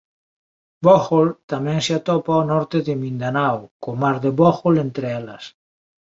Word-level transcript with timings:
Bohol 0.85 1.27
tamén 1.51 1.79
se 1.85 1.93
atopa 1.99 2.31
ao 2.35 2.47
norte 2.53 2.77
de 2.87 2.93
Mindanao 3.03 3.59
co 3.81 3.89
Mar 4.01 4.17
de 4.23 4.31
Bohol 4.39 4.75
entre 4.87 5.05
elas. 5.19 5.43